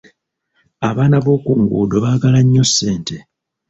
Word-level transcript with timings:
Abaana 0.89 1.17
b’oku 1.23 1.51
nguundo 1.61 1.95
baagala 2.03 2.39
nnyo 2.43 2.63
ssente. 2.69 3.17